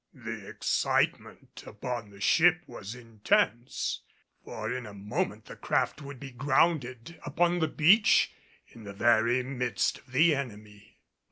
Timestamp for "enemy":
10.33-10.97